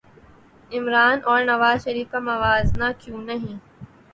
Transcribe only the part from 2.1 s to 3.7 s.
کا موازنہ کیوں نہیں